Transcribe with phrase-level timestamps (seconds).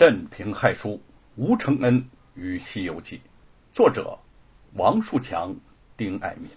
[0.00, 0.98] 镇平害书
[1.36, 2.02] 吴承恩
[2.34, 3.16] 与《西游记》，
[3.70, 4.18] 作者
[4.72, 5.54] 王树强、
[5.94, 6.48] 丁爱民。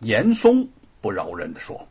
[0.00, 0.66] 严嵩
[1.02, 1.86] 不饶人的说：“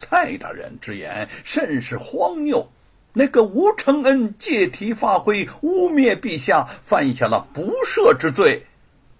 [0.00, 2.66] 蔡大人之言甚是荒谬。
[3.12, 8.64] 那个吴承恩借题发挥，污蔑陛下，犯下了不赦之罪。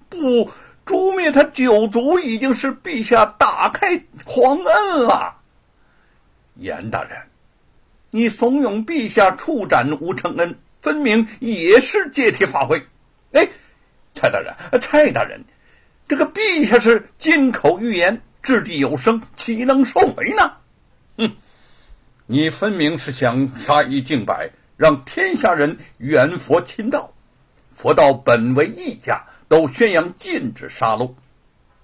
[0.08, 0.50] 不
[0.86, 5.36] 诛灭他九族，已经是陛下打开皇恩了。”
[6.56, 7.27] 严大人。
[8.11, 12.83] 你怂恿陛下处斩吴承恩，分明也是借题发挥。
[13.33, 13.46] 哎，
[14.14, 15.45] 蔡大人，蔡大人，
[16.09, 20.52] 这个陛下是金口玉言，掷地有声，岂能收回呢？
[21.19, 21.30] 哼，
[22.27, 27.12] 你分明是想杀一儆百，让天下人远佛亲道，
[27.75, 31.12] 佛道本为一家，都宣扬禁止杀戮，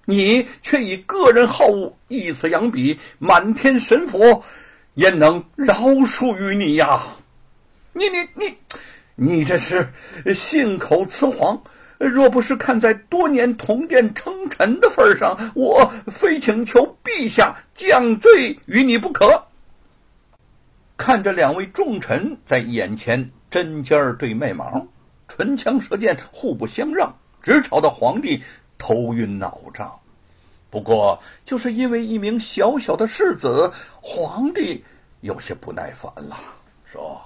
[0.05, 4.43] 你却以个人好恶，以此扬彼，满天神佛。
[4.95, 5.73] 焉能饶
[6.05, 7.01] 恕于你呀？
[7.93, 8.55] 你你你，
[9.15, 9.89] 你这是
[10.33, 11.61] 信口雌黄！
[11.97, 19.47] 若不是看在多年同殿称臣的份上，我非请求陛下降罪于你不可。
[20.97, 24.87] 看着两位重臣在眼前针尖儿对麦芒，
[25.27, 28.41] 唇枪舌剑，互不相让，直吵得皇帝
[28.77, 29.97] 头晕脑胀。
[30.69, 33.71] 不过，就是因为一名小小的世子，
[34.01, 34.83] 皇帝
[35.21, 36.35] 有些不耐烦了，
[36.83, 37.21] 说：“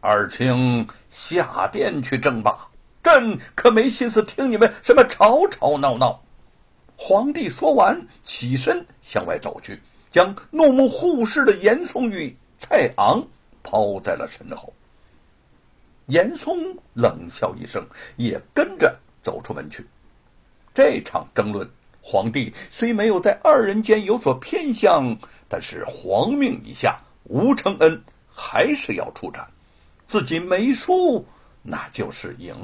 [0.00, 2.68] 二卿下殿去争吧，
[3.02, 6.18] 朕可没心思听你们什么吵吵闹闹。”
[6.96, 9.78] 皇帝说完，起身向外走去，
[10.10, 13.22] 将怒目护视的严嵩与蔡昂
[13.62, 14.72] 抛在了身后。
[16.06, 17.86] 严嵩冷笑一声，
[18.16, 19.86] 也跟着走出门去。
[20.74, 21.68] 这场争论。
[22.02, 25.16] 皇帝虽没有在二人间有所偏向，
[25.48, 29.46] 但是皇命已下，吴承恩还是要出战。
[30.06, 31.24] 自己没输，
[31.62, 32.54] 那就是赢；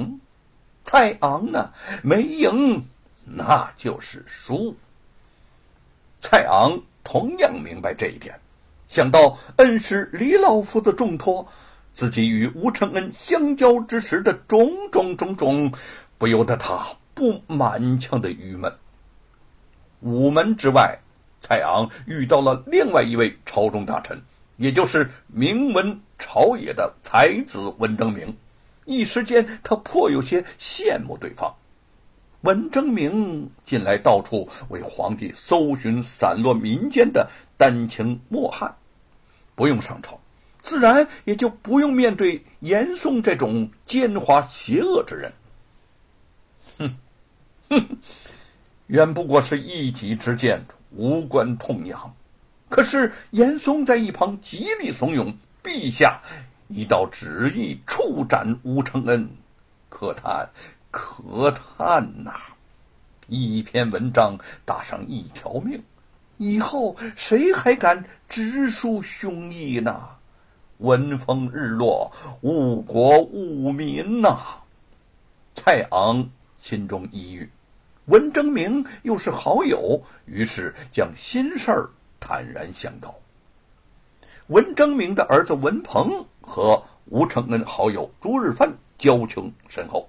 [0.85, 1.71] 蔡昂呢，
[2.03, 2.85] 没赢，
[3.25, 4.75] 那就是输。
[6.21, 8.37] 蔡昂同样明白这一点，
[8.89, 11.47] 想到恩师李老夫子重托，
[11.95, 15.73] 自己与吴承恩相交之时的种种种种，
[16.19, 16.85] 不由得他
[17.15, 18.73] 不满腔的郁闷。
[20.01, 20.99] 午门之外，
[21.41, 24.21] 蔡昂遇到了另外一位朝中大臣，
[24.57, 28.37] 也就是名闻朝野的才子文征明。
[28.85, 31.53] 一时间，他颇有些羡慕对方。
[32.43, 38.73] 文征明近来到处为皇帝搜寻散落民间的丹青墨汉，
[39.57, 40.21] 不用上朝，
[40.63, 45.33] 自然也就不用面对严嵩这种奸猾邪恶之人。
[46.79, 46.97] 哼，
[47.71, 47.99] 哼。
[48.87, 52.15] 原不过是一己之见，无关痛痒。
[52.69, 56.21] 可是严嵩在一旁极力怂恿陛下
[56.69, 59.29] 一道旨意处斩吴承恩，
[59.89, 60.49] 可叹
[60.91, 62.33] 可叹呐！
[63.29, 65.83] 一篇文章搭上一条命，
[66.39, 70.01] 以后谁还敢直抒胸臆呢？
[70.79, 74.37] 闻风日落，误国误民呐！
[75.55, 76.29] 蔡昂
[76.61, 77.51] 心中抑郁。
[78.07, 81.91] 文征明又是好友，于是将心事儿
[82.21, 83.13] 坦然相告。
[84.47, 90.09] 文征明的儿子文鹏和吴承恩好友朱日藩交情深厚，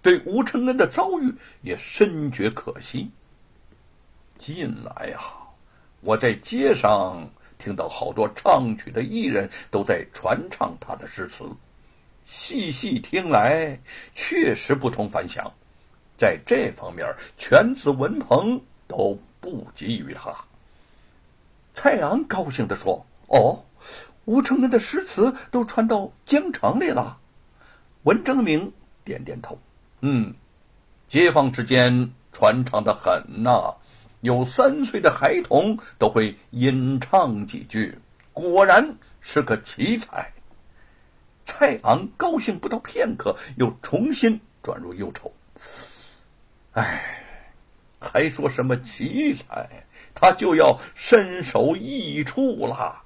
[0.00, 3.10] 对吴承恩的遭遇也深觉可惜。
[4.38, 5.20] 近来呀，
[6.00, 7.28] 我在街上
[7.58, 11.44] 听到好多唱曲的艺人都在传唱他的诗词，
[12.24, 13.78] 细细听来，
[14.14, 15.52] 确实不同凡响。
[16.18, 17.06] 在这方面，
[17.38, 20.34] 犬子文鹏都不及于他。
[21.74, 23.64] 蔡昂高兴地说：“哦，
[24.24, 27.16] 吴承恩的诗词都传到京城里了。”
[28.02, 28.72] 文征明
[29.04, 29.56] 点点头
[30.02, 30.34] ：“嗯，
[31.06, 33.72] 街坊之间传唱的很呐，
[34.20, 37.96] 有三岁的孩童都会吟唱几句，
[38.32, 40.28] 果然是个奇才。”
[41.46, 45.32] 蔡昂高兴不到片刻，又重新转入忧愁。
[46.78, 47.02] 唉，
[47.98, 49.68] 还说什么奇才？
[50.14, 53.02] 他就要身首异处了。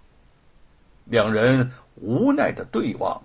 [1.06, 3.18] 两人无奈的对望，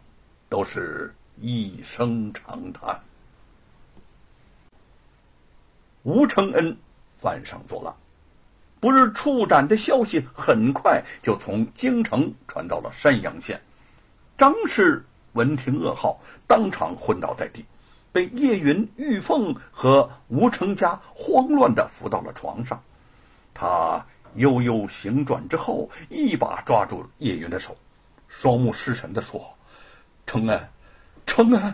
[0.48, 2.98] 都是一声长叹。
[6.04, 6.78] 吴承恩
[7.12, 7.94] 犯上作乱，
[8.80, 13.60] 不日处斩的消息很快就从京城传到了山阳县。
[14.38, 15.04] 张氏
[15.34, 16.18] 闻听噩耗，
[16.48, 17.66] 当场昏倒在地。
[18.12, 22.82] 被叶云、玉凤和吴成家慌乱的扶到了床上，
[23.54, 24.06] 他
[24.36, 27.76] 悠悠醒转之后，一把抓住叶云的手，
[28.28, 29.42] 双目失神的说
[30.26, 30.70] ：“承恩，
[31.26, 31.74] 承恩，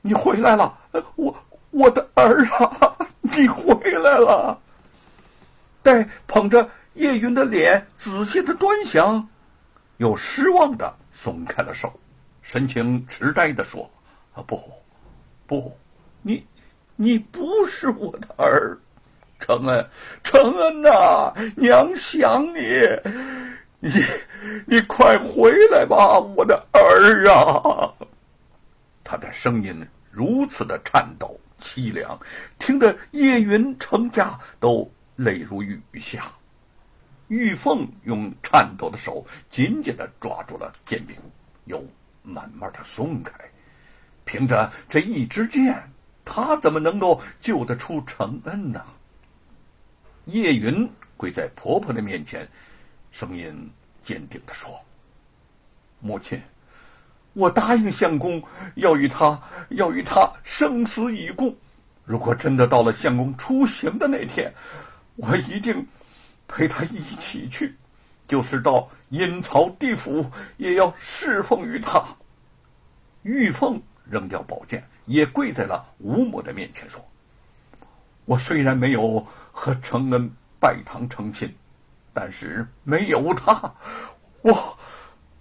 [0.00, 0.78] 你回来了！
[1.16, 1.36] 我
[1.70, 4.60] 我的儿啊，你回来了！”
[5.82, 9.28] 待捧着叶云的脸仔细的端详，
[9.96, 11.92] 又失望的松开了手，
[12.42, 13.90] 神情痴呆的说
[14.34, 14.60] ：“啊，不，
[15.50, 15.76] 不，
[16.22, 16.46] 你，
[16.94, 18.78] 你不是我的儿，
[19.40, 19.84] 承恩，
[20.22, 22.60] 承恩呐，娘想你。”
[23.82, 23.90] 你，
[24.64, 27.90] 你快回来吧，我的儿啊！
[29.02, 32.16] 他的声音如此的颤抖凄凉，
[32.56, 36.30] 听得叶云成家都泪如雨下。
[37.26, 41.16] 玉凤用颤抖的手紧紧的抓住了剑柄，
[41.64, 41.84] 又
[42.22, 43.32] 慢慢的松开。
[44.30, 45.76] 凭着这一支箭，
[46.24, 48.80] 他怎么能够救得出承恩呢？
[50.26, 52.48] 叶云跪在婆婆的面前。
[53.10, 53.68] 声音
[54.04, 54.70] 坚定的说
[55.98, 56.40] ：“母亲，
[57.32, 58.40] 我答应相公
[58.76, 59.36] 要与他
[59.70, 61.52] 要与他生死与共。
[62.04, 64.54] 如果真的到了相公出行的那天，
[65.16, 65.84] 我一定
[66.46, 67.74] 陪他一起去，
[68.28, 72.00] 就是到阴曹地府也要侍奉于他。”
[73.22, 77.00] 玉凤扔掉宝剑，也跪在了吴母的面前说
[78.26, 81.50] ：“我虽然没有和承恩拜堂成亲。”
[82.12, 83.72] 但是没有他，
[84.42, 84.78] 我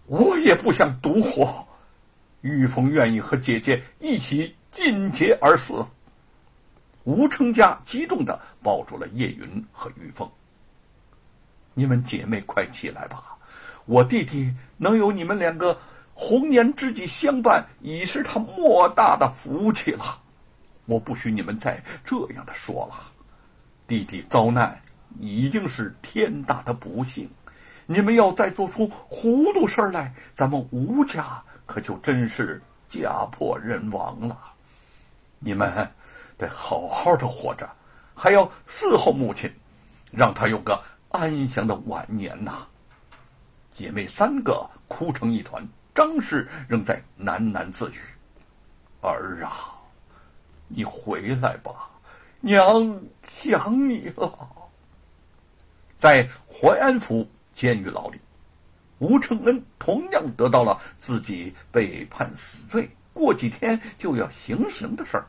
[0.05, 1.67] 我也不想独活。
[2.41, 5.83] 玉凤愿意和姐姐一起尽节而死。
[7.05, 10.29] 吴成家激动的抱住了叶云和玉凤。
[11.73, 13.35] 你们姐妹快起来吧，
[13.85, 15.75] 我弟弟能有你们两个
[16.21, 20.03] 红颜知己相伴，已是他莫大的福气了。
[20.85, 22.95] 我不许你们再这样的说了。
[23.87, 24.79] 弟弟遭难。
[25.19, 27.27] 已经是天大的不幸，
[27.87, 34.37] 你们要再做出糊涂事儿来，咱们吴家可就真是家破人亡了。
[35.39, 35.91] 你们
[36.37, 37.67] 得好好的活着，
[38.13, 39.51] 还要伺候母亲，
[40.11, 40.79] 让她有个
[41.09, 42.67] 安详的晚年呐。
[43.71, 47.99] 姐妹三个哭成一团，张氏仍在喃喃自语
[49.01, 49.51] ：“儿啊，
[50.67, 51.89] 你回来吧，
[52.39, 54.49] 娘想你了。”
[55.99, 58.19] 在淮安府监狱牢里，
[58.99, 65.25] 吴承恩同样得到了自己被判死罪，过几天就要行刑的事儿。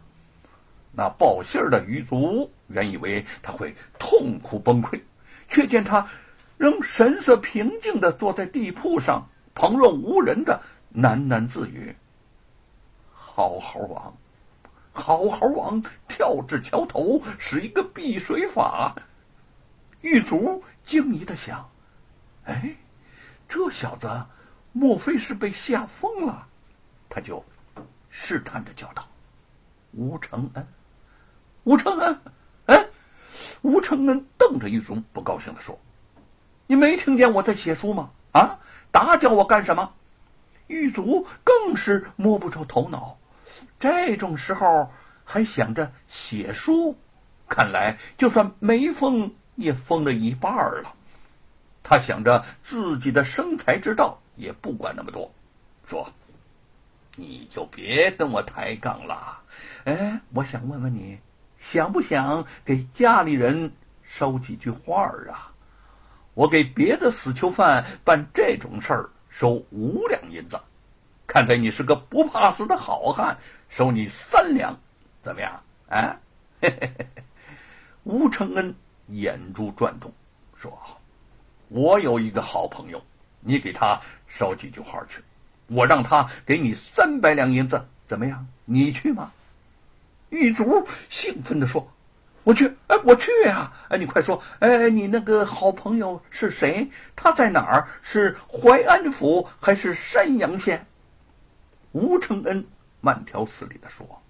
[0.92, 5.00] 那报信儿的狱卒原以为他会痛哭崩溃，
[5.48, 6.06] 却见他
[6.56, 10.60] 仍神色平静的坐在地铺上，旁若无人的
[10.94, 11.94] 喃喃自语
[13.12, 14.14] ：“好好王，
[14.92, 18.94] 好好王，跳至桥头，使一个避水法。”
[20.02, 21.68] 狱卒惊疑的想
[22.46, 22.74] ：“哎，
[23.48, 24.08] 这小子
[24.72, 26.46] 莫非是被吓疯了？”
[27.08, 27.44] 他就
[28.08, 29.06] 试探着叫道
[29.92, 30.66] ：“吴承恩，
[31.64, 32.20] 吴承恩，
[32.66, 32.86] 哎！”
[33.62, 35.78] 吴承恩瞪着狱卒，不高兴的说
[36.66, 38.10] ：“你没听见我在写书吗？
[38.32, 38.58] 啊，
[38.90, 39.92] 打搅我干什么？”
[40.68, 43.18] 狱卒更是摸不着头脑，
[43.78, 44.90] 这种时候
[45.24, 46.96] 还想着写书，
[47.48, 49.32] 看来就算没封。
[49.56, 50.94] 也疯了一半了，
[51.82, 55.30] 他想着自己的生财之道，也不管那么多，
[55.84, 56.10] 说
[57.14, 59.38] ：“你就别跟我抬杠了。
[59.84, 61.18] 哎，我想问问你，
[61.58, 63.70] 想不想给家里人
[64.02, 65.49] 捎几句话啊？
[66.34, 70.58] 我给别的死囚犯办这种事儿收五两银子，
[71.26, 73.36] 看在你是个不怕死的好汉，
[73.68, 74.76] 收你三两，
[75.22, 75.62] 怎么样？
[75.88, 76.18] 啊？”
[78.04, 78.74] 吴承恩。
[79.12, 80.12] 眼珠转动，
[80.54, 80.72] 说
[81.66, 83.02] ：“我有一个好朋友，
[83.40, 85.20] 你给他捎几句话去，
[85.66, 88.46] 我让他给你三百两银子，怎么样？
[88.64, 89.32] 你去吗？”
[90.30, 91.84] 狱卒兴奋地说
[92.50, 92.66] ：“我去！
[92.88, 93.72] 哎，我去呀！
[93.88, 94.42] 哎，你快说！
[94.58, 96.90] 哎，你那个好朋友是谁？
[97.14, 97.86] 他在哪儿？
[98.02, 100.84] 是淮安府还是山阳县？”
[101.92, 102.66] 吴承恩
[103.00, 104.20] 慢条斯理地说：“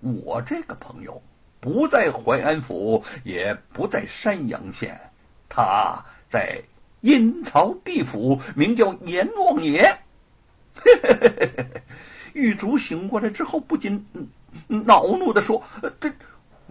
[0.00, 1.22] 我这个朋友。”
[1.62, 5.00] 不在淮安府，也不在山阳县，
[5.48, 6.60] 他在
[7.02, 9.96] 阴曹地府，名叫阎王爷。
[12.34, 14.04] 狱卒醒过来之后，不禁
[14.66, 15.62] 恼怒的说
[16.00, 16.10] ：“这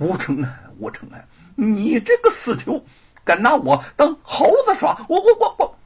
[0.01, 2.83] 吴承恩，吴承恩，你这个死囚，
[3.23, 4.99] 敢拿我当猴子耍？
[5.07, 5.77] 我我我我！”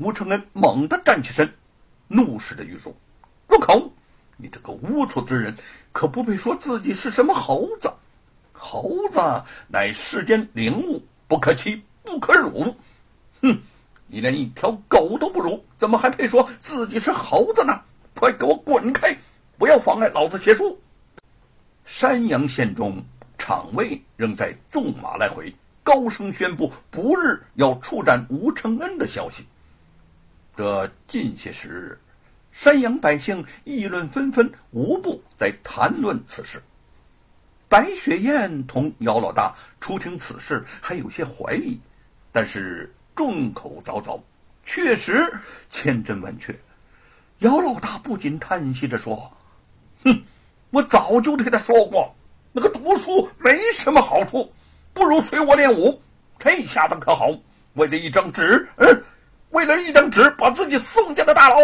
[0.00, 1.52] 吴承恩猛地站起身，
[2.06, 2.96] 怒视着狱卒
[3.46, 3.92] ：“入口！
[4.38, 5.54] 你这个龌龊之人，
[5.92, 7.92] 可不配说自己是什么猴子。”
[8.54, 9.20] 猴子
[9.68, 12.74] 乃世间灵物，不可欺，不可辱。
[13.42, 13.54] 哼，
[14.06, 17.78] 你连一条狗都不如，怎么还配说自己是猴子呢？
[18.14, 19.14] 快给我滚开！
[19.58, 20.80] 不要妨碍老子写书。
[21.84, 23.04] 山阳县中，
[23.48, 25.50] 场卫仍在纵马来回，
[25.82, 29.46] 高声宣布不日要处斩吴承恩的消息。
[30.54, 31.98] 这近些时日，
[32.52, 36.62] 山阳百姓议论纷纷，无不在谈论此事。
[37.70, 41.80] 白雪燕同姚老大初听此事，还有些怀疑，
[42.30, 44.20] 但是众口凿凿，
[44.66, 45.26] 确实
[45.70, 46.54] 千真万确。
[47.38, 49.32] 姚老大不禁叹息着说
[50.04, 50.22] ：“哼，
[50.68, 52.14] 我早就对他说过，
[52.52, 54.50] 那个读书没什么好处，
[54.92, 56.00] 不如随我练武。
[56.38, 57.30] 这下子可好，
[57.74, 59.04] 为了一张纸，嗯，
[59.50, 61.56] 为了一张纸，把自己送进了大牢。”